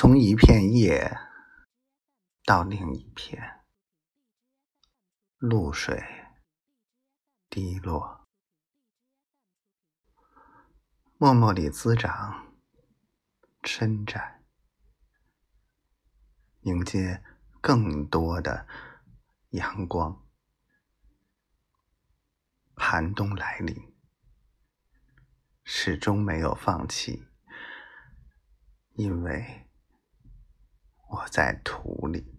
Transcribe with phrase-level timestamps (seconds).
[0.00, 1.18] 从一片叶
[2.44, 3.64] 到另一片，
[5.38, 6.00] 露水
[7.50, 8.24] 滴落，
[11.16, 12.54] 默默里滋长、
[13.64, 14.44] 伸展，
[16.60, 17.24] 迎接
[17.60, 18.68] 更多的
[19.48, 20.24] 阳光。
[22.76, 23.96] 寒冬来临，
[25.64, 27.26] 始终没有放弃，
[28.92, 29.67] 因为
[31.08, 32.37] 我在土里。